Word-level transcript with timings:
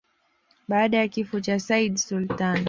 Baada 0.67 0.97
ya 0.97 1.07
kifo 1.07 1.39
cha 1.39 1.59
Sayyid 1.59 1.95
Sultan 1.97 2.59